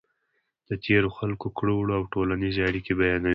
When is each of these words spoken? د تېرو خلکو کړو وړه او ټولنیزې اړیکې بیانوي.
د 0.69 0.71
تېرو 0.85 1.09
خلکو 1.17 1.47
کړو 1.57 1.73
وړه 1.77 1.93
او 1.99 2.03
ټولنیزې 2.13 2.61
اړیکې 2.69 2.93
بیانوي. 2.99 3.29